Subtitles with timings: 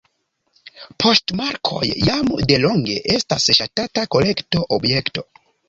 [1.03, 5.29] Poŝtmarkoj jam delonge estas ŝatata kolekto-objekto.